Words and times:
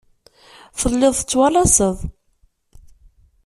Telliḍ 0.79 1.13
tettwalaseḍ. 1.15 1.97